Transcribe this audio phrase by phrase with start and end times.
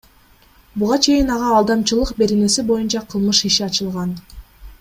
[0.83, 4.21] Буга чейин ага Алдамчылык беренеси боюнча кылмыш иши ачылган.